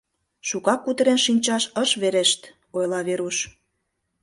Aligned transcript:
—Шукак 0.47 0.79
кутырен 0.85 1.19
шинчаш 1.25 1.63
ыш 1.83 1.89
верешт,— 2.01 2.41
ойла 2.77 2.99
Веруш. 3.07 3.37